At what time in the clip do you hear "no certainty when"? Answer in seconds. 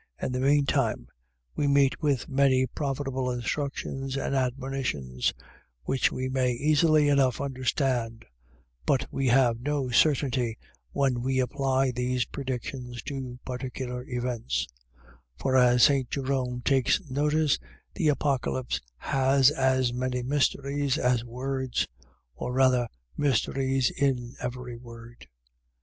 9.59-11.21